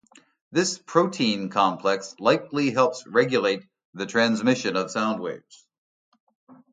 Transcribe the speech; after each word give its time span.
This 0.51 0.79
protein 0.79 1.49
complex 1.49 2.15
likely 2.17 2.71
helps 2.71 3.05
regulate 3.05 3.67
the 3.93 4.07
transmission 4.07 4.75
of 4.75 4.89
sound 4.89 5.21
waves. 5.21 5.67